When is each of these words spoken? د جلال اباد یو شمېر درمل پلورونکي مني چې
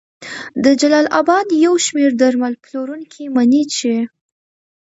د 0.63 0.65
جلال 0.81 1.05
اباد 1.21 1.47
یو 1.65 1.73
شمېر 1.85 2.11
درمل 2.21 2.53
پلورونکي 2.63 3.23
مني 3.35 3.63
چې 3.75 3.93